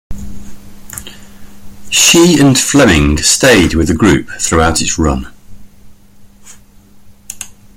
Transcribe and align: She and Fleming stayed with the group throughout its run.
She 1.91 2.37
and 2.39 2.57
Fleming 2.57 3.19
stayed 3.19 3.75
with 3.75 3.87
the 3.87 3.93
group 3.93 4.29
throughout 4.39 4.81
its 4.81 4.97
run. 4.97 5.31